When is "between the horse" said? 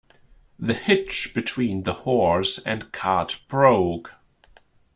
1.35-2.57